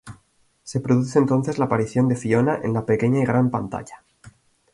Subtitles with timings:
[0.63, 4.03] Se produce entonces la aparición de Fiona en la pequeña y gran pantalla.